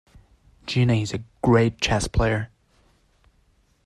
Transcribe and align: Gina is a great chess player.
Gina 0.65 0.95
is 0.95 1.13
a 1.13 1.23
great 1.43 1.79
chess 1.79 2.07
player. 2.07 2.49